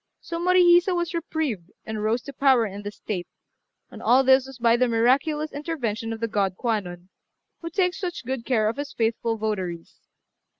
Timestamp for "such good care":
7.99-8.67